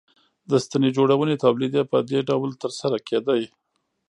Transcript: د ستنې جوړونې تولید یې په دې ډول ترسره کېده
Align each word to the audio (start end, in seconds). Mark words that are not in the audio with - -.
د 0.49 0.51
ستنې 0.65 0.89
جوړونې 0.97 1.35
تولید 1.43 1.73
یې 1.77 1.83
په 1.91 1.97
دې 2.09 2.19
ډول 2.29 2.51
ترسره 2.63 2.97
کېده 3.07 3.33